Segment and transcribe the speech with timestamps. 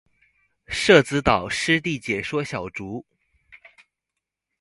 [0.67, 3.05] 社子島濕地解說小築